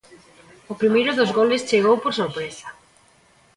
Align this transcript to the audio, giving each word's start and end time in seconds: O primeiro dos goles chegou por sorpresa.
O 0.71 0.73
primeiro 0.81 1.11
dos 1.19 1.31
goles 1.37 1.65
chegou 1.69 1.95
por 1.99 2.13
sorpresa. 2.19 2.67